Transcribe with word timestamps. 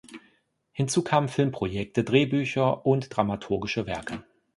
Hinzu 0.71 1.03
kamen 1.03 1.27
Filmprojekte, 1.29 2.03
Drehbücher 2.03 2.87
und 2.87 3.15
dramaturgische 3.15 3.85
Werke. 3.85 4.23